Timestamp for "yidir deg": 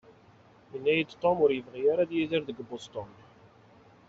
2.13-2.57